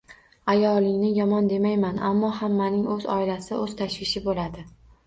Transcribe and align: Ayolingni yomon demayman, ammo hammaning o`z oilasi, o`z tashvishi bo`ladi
Ayolingni 0.53 1.11
yomon 1.17 1.51
demayman, 1.53 2.01
ammo 2.09 2.33
hammaning 2.41 2.89
o`z 2.97 3.13
oilasi, 3.19 3.63
o`z 3.65 3.81
tashvishi 3.85 4.27
bo`ladi 4.31 4.69